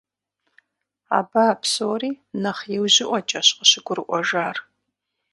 [1.17, 2.11] Абы а псори
[2.41, 4.57] нэхъ иужьыӀуэкӀэщ къыщыгурыӀуэжар.